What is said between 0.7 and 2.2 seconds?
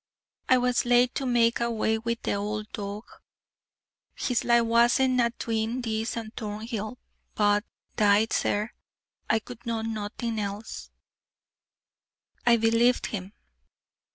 laith to make awa wi'